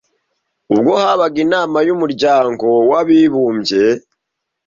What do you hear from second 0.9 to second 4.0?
habaga inama y’Umuryango w’Abibumbye,